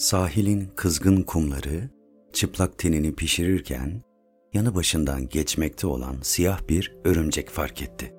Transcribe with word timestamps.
Sahilin 0.00 0.68
kızgın 0.76 1.22
kumları 1.22 1.90
çıplak 2.32 2.78
tenini 2.78 3.14
pişirirken 3.14 4.02
yanı 4.52 4.74
başından 4.74 5.28
geçmekte 5.28 5.86
olan 5.86 6.16
siyah 6.22 6.68
bir 6.68 6.96
örümcek 7.04 7.50
fark 7.50 7.82
etti. 7.82 8.14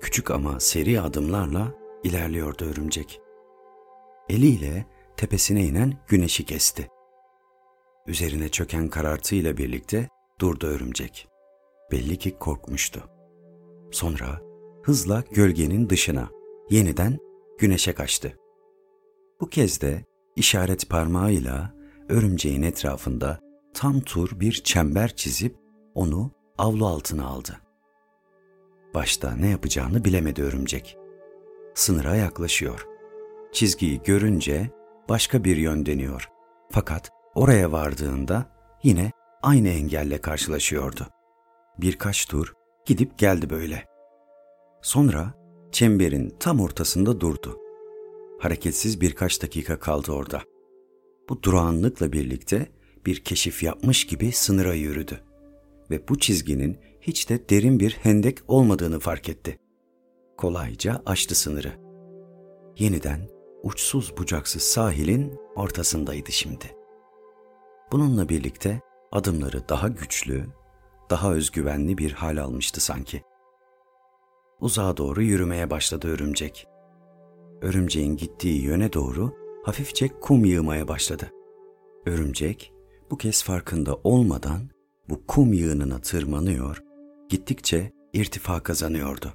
Küçük 0.00 0.30
ama 0.30 0.60
seri 0.60 1.00
adımlarla 1.00 1.74
ilerliyordu 2.04 2.64
örümcek. 2.64 3.20
Eliyle 4.28 4.86
tepesine 5.16 5.64
inen 5.64 5.98
güneşi 6.08 6.44
kesti. 6.44 6.88
Üzerine 8.06 8.48
çöken 8.48 8.88
karartıyla 8.88 9.56
birlikte 9.56 10.08
durdu 10.40 10.66
örümcek. 10.66 11.28
Belli 11.92 12.18
ki 12.18 12.38
korkmuştu. 12.38 13.02
Sonra 13.90 14.40
hızla 14.82 15.24
gölgenin 15.30 15.90
dışına, 15.90 16.30
yeniden 16.70 17.18
güneşe 17.58 17.92
kaçtı. 17.92 18.38
Bu 19.40 19.48
kez 19.48 19.80
de 19.80 20.07
işaret 20.38 20.88
parmağıyla 20.88 21.74
örümceğin 22.08 22.62
etrafında 22.62 23.38
tam 23.74 24.00
tur 24.00 24.40
bir 24.40 24.52
çember 24.52 25.16
çizip 25.16 25.56
onu 25.94 26.30
avlu 26.58 26.86
altına 26.86 27.26
aldı. 27.26 27.60
Başta 28.94 29.36
ne 29.36 29.48
yapacağını 29.48 30.04
bilemedi 30.04 30.42
örümcek. 30.42 30.96
Sınıra 31.74 32.16
yaklaşıyor. 32.16 32.86
Çizgiyi 33.52 34.02
görünce 34.04 34.70
başka 35.08 35.44
bir 35.44 35.56
yön 35.56 35.86
deniyor. 35.86 36.28
Fakat 36.70 37.10
oraya 37.34 37.72
vardığında 37.72 38.46
yine 38.82 39.12
aynı 39.42 39.68
engelle 39.68 40.20
karşılaşıyordu. 40.20 41.06
Birkaç 41.78 42.26
tur 42.26 42.54
gidip 42.84 43.18
geldi 43.18 43.50
böyle. 43.50 43.86
Sonra 44.82 45.34
çemberin 45.72 46.36
tam 46.40 46.60
ortasında 46.60 47.20
durdu. 47.20 47.67
Hareketsiz 48.38 49.00
birkaç 49.00 49.42
dakika 49.42 49.78
kaldı 49.78 50.12
orada. 50.12 50.42
Bu 51.28 51.42
durağanlıkla 51.42 52.12
birlikte 52.12 52.66
bir 53.06 53.24
keşif 53.24 53.62
yapmış 53.62 54.06
gibi 54.06 54.32
sınıra 54.32 54.74
yürüdü 54.74 55.20
ve 55.90 56.08
bu 56.08 56.18
çizginin 56.18 56.78
hiç 57.00 57.30
de 57.30 57.48
derin 57.48 57.80
bir 57.80 57.92
hendek 57.92 58.38
olmadığını 58.48 59.00
fark 59.00 59.28
etti. 59.28 59.58
Kolayca 60.36 61.02
aştı 61.06 61.34
sınırı. 61.34 61.72
Yeniden 62.78 63.28
uçsuz 63.62 64.16
bucaksız 64.16 64.62
sahilin 64.62 65.38
ortasındaydı 65.56 66.32
şimdi. 66.32 66.76
Bununla 67.92 68.28
birlikte 68.28 68.80
adımları 69.12 69.68
daha 69.68 69.88
güçlü, 69.88 70.46
daha 71.10 71.32
özgüvenli 71.34 71.98
bir 71.98 72.12
hal 72.12 72.36
almıştı 72.36 72.80
sanki. 72.80 73.22
Uzağa 74.60 74.96
doğru 74.96 75.22
yürümeye 75.22 75.70
başladı 75.70 76.08
örümcek. 76.08 76.66
Örümceğin 77.62 78.16
gittiği 78.16 78.62
yöne 78.62 78.92
doğru 78.92 79.34
hafifçe 79.64 80.08
kum 80.08 80.44
yığmaya 80.44 80.88
başladı. 80.88 81.32
Örümcek 82.06 82.72
bu 83.10 83.18
kez 83.18 83.42
farkında 83.42 83.94
olmadan 84.04 84.60
bu 85.08 85.26
kum 85.26 85.52
yığınına 85.52 86.00
tırmanıyor, 86.00 86.82
gittikçe 87.28 87.92
irtifa 88.12 88.62
kazanıyordu. 88.62 89.34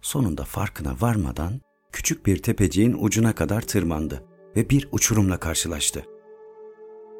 Sonunda 0.00 0.44
farkına 0.44 0.96
varmadan 1.00 1.60
küçük 1.92 2.26
bir 2.26 2.42
tepeciğin 2.42 2.96
ucuna 3.00 3.34
kadar 3.34 3.62
tırmandı 3.62 4.24
ve 4.56 4.70
bir 4.70 4.88
uçurumla 4.92 5.40
karşılaştı. 5.40 6.04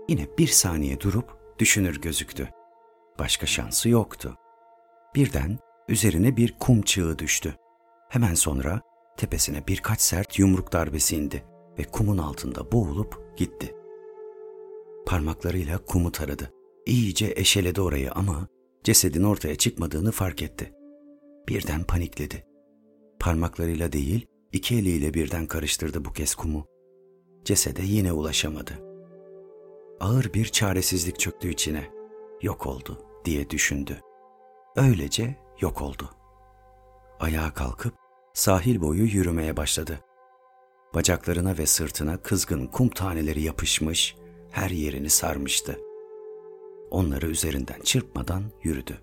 Yine 0.08 0.26
bir 0.38 0.46
saniye 0.46 1.00
durup 1.00 1.36
düşünür 1.58 2.00
gözüktü. 2.00 2.48
Başka 3.18 3.46
şansı 3.46 3.88
yoktu. 3.88 4.36
Birden 5.14 5.58
üzerine 5.88 6.36
bir 6.36 6.54
kum 6.60 6.82
çığı 6.82 7.18
düştü. 7.18 7.56
Hemen 8.08 8.34
sonra 8.34 8.80
tepesine 9.20 9.66
birkaç 9.68 10.00
sert 10.00 10.38
yumruk 10.38 10.72
darbesi 10.72 11.16
indi 11.16 11.44
ve 11.78 11.84
kumun 11.84 12.18
altında 12.18 12.72
boğulup 12.72 13.36
gitti. 13.36 13.74
Parmaklarıyla 15.06 15.78
kumu 15.78 16.12
taradı. 16.12 16.52
İyice 16.86 17.32
eşeledi 17.36 17.80
orayı 17.80 18.12
ama 18.12 18.48
cesedin 18.84 19.22
ortaya 19.22 19.54
çıkmadığını 19.56 20.12
fark 20.12 20.42
etti. 20.42 20.72
Birden 21.48 21.84
panikledi. 21.84 22.46
Parmaklarıyla 23.18 23.92
değil, 23.92 24.26
iki 24.52 24.76
eliyle 24.76 25.14
birden 25.14 25.46
karıştırdı 25.46 26.04
bu 26.04 26.12
kez 26.12 26.34
kumu. 26.34 26.66
Cesede 27.44 27.82
yine 27.82 28.12
ulaşamadı. 28.12 28.72
Ağır 30.00 30.34
bir 30.34 30.44
çaresizlik 30.44 31.18
çöktü 31.18 31.48
içine. 31.48 31.90
Yok 32.42 32.66
oldu 32.66 32.98
diye 33.24 33.50
düşündü. 33.50 34.00
Öylece 34.76 35.36
yok 35.60 35.82
oldu. 35.82 36.10
Ayağa 37.20 37.54
kalkıp 37.54 37.99
sahil 38.40 38.80
boyu 38.80 39.04
yürümeye 39.04 39.56
başladı. 39.56 40.00
Bacaklarına 40.94 41.58
ve 41.58 41.66
sırtına 41.66 42.16
kızgın 42.16 42.66
kum 42.66 42.88
taneleri 42.88 43.42
yapışmış, 43.42 44.16
her 44.50 44.70
yerini 44.70 45.10
sarmıştı. 45.10 45.78
Onları 46.90 47.26
üzerinden 47.26 47.80
çırpmadan 47.80 48.42
yürüdü. 48.62 48.98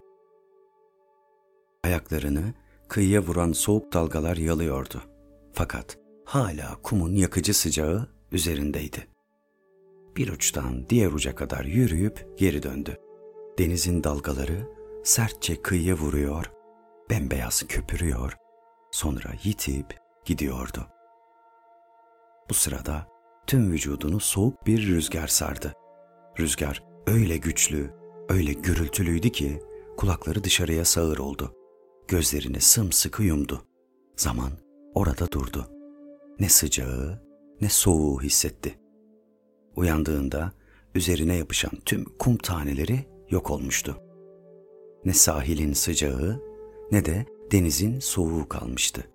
Ayaklarını 1.83 2.53
kıyıya 2.87 3.21
vuran 3.21 3.51
soğuk 3.51 3.93
dalgalar 3.93 4.37
yalıyordu. 4.37 5.03
Fakat 5.53 5.97
hala 6.25 6.81
kumun 6.83 7.15
yakıcı 7.15 7.53
sıcağı 7.53 8.07
üzerindeydi. 8.31 9.07
Bir 10.15 10.29
uçtan 10.29 10.89
diğer 10.89 11.11
uca 11.11 11.35
kadar 11.35 11.65
yürüyüp 11.65 12.27
geri 12.37 12.63
döndü. 12.63 12.97
Denizin 13.59 14.03
dalgaları 14.03 14.69
sertçe 15.03 15.61
kıyıya 15.61 15.95
vuruyor, 15.95 16.51
bembeyaz 17.09 17.63
köpürüyor, 17.67 18.46
sonra 18.97 19.29
yitip 19.43 19.99
gidiyordu. 20.25 20.87
Bu 22.49 22.53
sırada 22.53 23.07
tüm 23.47 23.71
vücudunu 23.71 24.19
soğuk 24.19 24.65
bir 24.65 24.87
rüzgar 24.87 25.27
sardı. 25.27 25.73
Rüzgar 26.39 26.83
öyle 27.07 27.37
güçlü, 27.37 27.93
öyle 28.29 28.53
gürültülüydü 28.53 29.29
ki 29.29 29.61
kulakları 29.97 30.43
dışarıya 30.43 30.85
sağır 30.85 31.17
oldu. 31.17 31.55
Gözlerini 32.07 32.61
sımsıkı 32.61 33.23
yumdu. 33.23 33.65
Zaman 34.15 34.51
orada 34.93 35.31
durdu. 35.31 35.69
Ne 36.39 36.49
sıcağı 36.49 37.21
ne 37.61 37.69
soğuğu 37.69 38.21
hissetti. 38.21 38.79
Uyandığında 39.75 40.51
üzerine 40.95 41.35
yapışan 41.35 41.71
tüm 41.85 42.05
kum 42.19 42.37
taneleri 42.37 43.07
yok 43.29 43.51
olmuştu. 43.51 43.97
Ne 45.05 45.13
sahilin 45.13 45.73
sıcağı 45.73 46.41
ne 46.91 47.05
de 47.05 47.36
denizin 47.51 47.99
soğuğu 47.99 48.49
kalmıştı. 48.49 49.11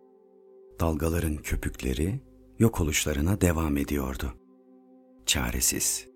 Dalgaların 0.81 1.37
köpükleri 1.37 2.21
yok 2.59 2.81
oluşlarına 2.81 3.41
devam 3.41 3.77
ediyordu. 3.77 4.33
Çaresiz, 5.27 6.07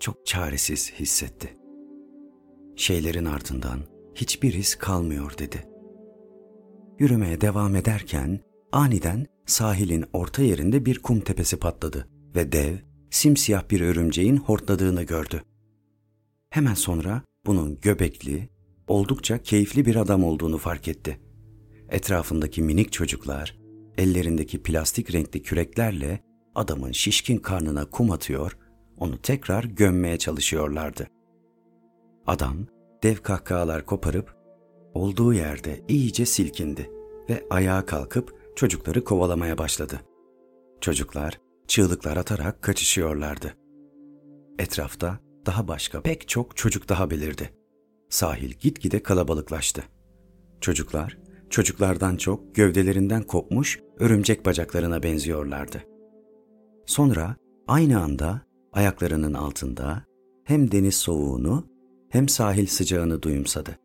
çok 0.00 0.26
çaresiz 0.26 0.92
hissetti. 0.92 1.56
Şeylerin 2.76 3.24
ardından 3.24 3.80
hiçbir 4.14 4.54
iz 4.54 4.74
kalmıyor 4.74 5.38
dedi. 5.38 5.68
Yürümeye 6.98 7.40
devam 7.40 7.76
ederken 7.76 8.40
aniden 8.72 9.26
sahilin 9.46 10.04
orta 10.12 10.42
yerinde 10.42 10.86
bir 10.86 10.98
kum 10.98 11.20
tepesi 11.20 11.56
patladı 11.56 12.08
ve 12.34 12.52
dev, 12.52 12.76
simsiyah 13.10 13.70
bir 13.70 13.80
örümceğin 13.80 14.36
hortladığını 14.36 15.02
gördü. 15.02 15.42
Hemen 16.50 16.74
sonra 16.74 17.22
bunun 17.46 17.80
göbekli, 17.80 18.48
oldukça 18.88 19.38
keyifli 19.38 19.86
bir 19.86 19.96
adam 19.96 20.24
olduğunu 20.24 20.58
fark 20.58 20.88
etti. 20.88 21.20
Etrafındaki 21.92 22.62
minik 22.62 22.92
çocuklar, 22.92 23.58
ellerindeki 23.98 24.62
plastik 24.62 25.12
renkli 25.14 25.42
küreklerle 25.42 26.20
adamın 26.54 26.92
şişkin 26.92 27.38
karnına 27.38 27.84
kum 27.84 28.10
atıyor, 28.10 28.58
onu 28.96 29.18
tekrar 29.18 29.64
gömmeye 29.64 30.18
çalışıyorlardı. 30.18 31.08
Adam 32.26 32.56
dev 33.02 33.16
kahkahalar 33.16 33.86
koparıp 33.86 34.36
olduğu 34.94 35.34
yerde 35.34 35.80
iyice 35.88 36.26
silkindi 36.26 36.90
ve 37.30 37.44
ayağa 37.50 37.86
kalkıp 37.86 38.56
çocukları 38.56 39.04
kovalamaya 39.04 39.58
başladı. 39.58 40.00
Çocuklar 40.80 41.40
çığlıklar 41.66 42.16
atarak 42.16 42.62
kaçışıyorlardı. 42.62 43.54
Etrafta 44.58 45.18
daha 45.46 45.68
başka 45.68 46.02
pek 46.02 46.28
çok 46.28 46.56
çocuk 46.56 46.88
daha 46.88 47.10
belirdi. 47.10 47.50
Sahil 48.08 48.50
gitgide 48.50 49.02
kalabalıklaştı. 49.02 49.84
Çocuklar 50.60 51.21
çocuklardan 51.52 52.16
çok 52.16 52.54
gövdelerinden 52.54 53.22
kopmuş 53.22 53.80
örümcek 53.98 54.46
bacaklarına 54.46 55.02
benziyorlardı. 55.02 55.82
Sonra 56.86 57.36
aynı 57.66 58.02
anda 58.02 58.40
ayaklarının 58.72 59.34
altında 59.34 60.04
hem 60.44 60.72
deniz 60.72 60.94
soğuğunu 60.94 61.66
hem 62.08 62.28
sahil 62.28 62.66
sıcağını 62.66 63.22
duyumsadı. 63.22 63.78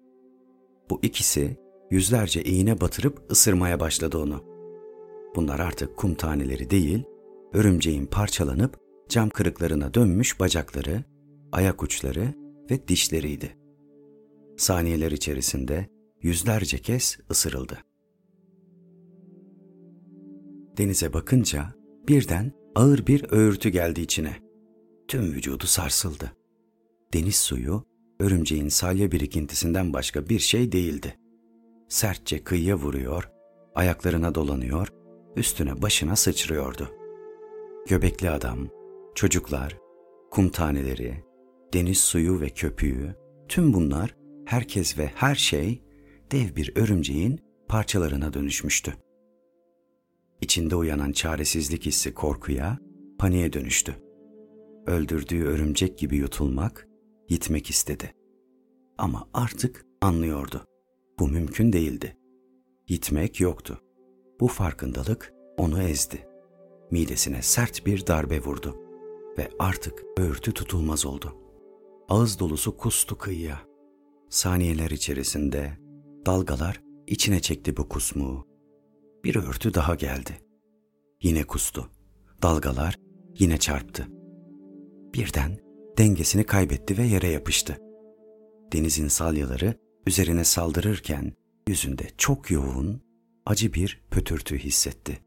Bu 0.90 1.00
ikisi 1.02 1.58
yüzlerce 1.92 2.44
iğne 2.44 2.82
batırıp 2.82 3.32
ısırmaya 3.32 3.80
başladı 3.80 4.18
onu. 4.18 4.44
Bunlar 5.36 5.60
artık 5.60 5.98
kum 5.98 6.16
taneleri 6.16 6.70
değil, 6.70 7.04
örümceğin 7.54 8.06
parçalanıp 8.06 8.78
cam 9.10 9.30
kırıklarına 9.30 9.94
dönmüş 9.94 10.40
bacakları, 10.40 11.04
ayak 11.52 11.84
uçları 11.84 12.34
ve 12.72 12.88
dişleriydi. 12.88 13.58
Saniyeler 14.58 15.12
içerisinde 15.12 15.97
yüzlerce 16.28 16.78
kez 16.78 17.18
ısırıldı. 17.32 17.78
Denize 20.78 21.14
bakınca 21.14 21.74
birden 22.08 22.52
ağır 22.76 23.08
bir 23.08 23.32
öğürtü 23.32 23.70
geldi 23.70 24.02
içine. 24.02 24.38
Tüm 25.08 25.34
vücudu 25.34 25.66
sarsıldı. 25.66 26.32
Deniz 27.14 27.36
suyu 27.36 27.84
örümceğin 28.20 28.70
salya 28.70 29.12
birikintisinden 29.12 29.94
başka 29.94 30.30
bir 30.30 30.40
şey 30.40 30.72
değildi. 30.72 31.18
Sertçe 31.90 32.44
kıyıya 32.44 32.76
vuruyor, 32.76 33.30
ayaklarına 33.76 34.36
dolanıyor, 34.36 34.88
üstüne 35.36 35.82
başına 35.82 36.16
sıçrıyordu. 36.16 36.92
Göbekli 37.88 38.30
adam, 38.30 38.68
çocuklar, 39.16 39.78
kum 40.32 40.50
taneleri, 40.50 41.24
deniz 41.74 41.98
suyu 41.98 42.42
ve 42.42 42.50
köpüğü, 42.50 43.16
tüm 43.48 43.74
bunlar 43.74 44.16
herkes 44.46 44.98
ve 44.98 45.12
her 45.16 45.36
şey 45.36 45.87
dev 46.32 46.56
bir 46.56 46.72
örümceğin 46.76 47.40
parçalarına 47.68 48.34
dönüşmüştü. 48.34 48.94
İçinde 50.42 50.76
uyanan 50.76 51.12
çaresizlik 51.12 51.86
hissi 51.86 52.14
korkuya, 52.14 52.80
paniğe 53.20 53.54
dönüştü. 53.54 53.96
Öldürdüğü 54.86 55.44
örümcek 55.44 55.98
gibi 55.98 56.18
yutulmak, 56.18 56.88
yitmek 57.30 57.70
istedi. 57.70 58.14
Ama 58.98 59.30
artık 59.34 59.86
anlıyordu. 60.02 60.66
Bu 61.20 61.28
mümkün 61.28 61.74
değildi. 61.74 62.18
Yitmek 62.88 63.40
yoktu. 63.40 63.82
Bu 64.40 64.48
farkındalık 64.48 65.34
onu 65.58 65.84
ezdi. 65.84 66.28
Midesine 66.92 67.42
sert 67.42 67.86
bir 67.86 68.08
darbe 68.08 68.40
vurdu 68.40 68.82
ve 69.38 69.50
artık 69.60 70.04
örtü 70.18 70.54
tutulmaz 70.54 71.06
oldu. 71.06 71.36
Ağız 72.10 72.40
dolusu 72.40 72.78
kustu 72.78 73.18
kıyıya. 73.18 73.60
Saniyeler 74.30 74.90
içerisinde 74.90 75.87
dalgalar 76.28 76.82
içine 77.08 77.40
çekti 77.40 77.78
bu 77.78 77.90
kusmuğu. 77.90 78.48
Bir 79.24 79.36
örtü 79.36 79.74
daha 79.74 79.96
geldi. 79.96 80.32
Yine 81.24 81.44
kustu. 81.44 81.90
Dalgalar 82.44 83.00
yine 83.40 83.58
çarptı. 83.58 84.08
Birden 85.14 85.60
dengesini 85.98 86.44
kaybetti 86.44 86.98
ve 86.98 87.04
yere 87.04 87.28
yapıştı. 87.28 87.78
Denizin 88.74 89.08
salyaları 89.08 89.74
üzerine 90.08 90.44
saldırırken 90.44 91.34
yüzünde 91.68 92.08
çok 92.18 92.52
yoğun, 92.52 93.02
acı 93.46 93.74
bir 93.74 94.02
pötürtü 94.12 94.58
hissetti. 94.58 95.20